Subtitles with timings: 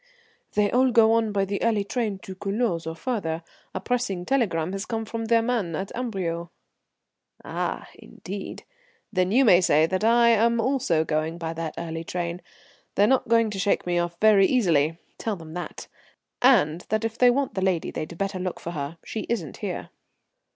[0.53, 3.43] "They all go on by the early train to Culoz or farther.
[3.75, 6.49] A pressing telegram has come from their man at Amberieu."
[7.45, 7.87] "Ah!
[7.93, 8.63] Indeed.
[9.13, 12.41] Then you may say that I am also going by that early train.
[12.95, 14.97] They're not going to shake me off very easily.
[15.19, 15.87] Tell them that,
[16.41, 18.97] and that if they want the lady they'd better look for her.
[19.05, 19.91] She isn't here."